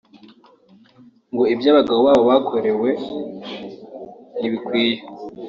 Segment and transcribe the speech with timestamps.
[1.31, 2.89] ngo ibyo abagabo babo bakorewe
[4.37, 4.97] ntibikwiye